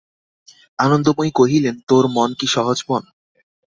[0.79, 3.03] আনন্দময়ী কহিলেন, তোর মন কি সহজ মন!